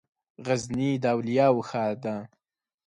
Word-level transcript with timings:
غزني 0.45 0.91
د 1.03 1.05
اولياوو 1.15 1.65
ښار 1.69 1.93
ده 2.03 2.15